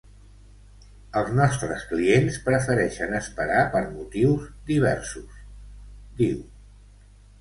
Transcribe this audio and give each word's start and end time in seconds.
Els 1.19 1.27
nostres 1.39 1.83
clients 1.91 2.39
prefereixen 2.47 3.13
esperar 3.19 3.61
per 3.75 3.83
motius 3.99 4.49
diversos, 4.73 5.37
diu. 6.23 6.41